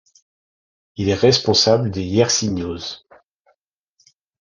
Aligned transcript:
Il 0.95 1.09
est 1.09 1.13
responsable 1.13 1.91
des 1.91 2.01
yersinioses. 2.01 3.05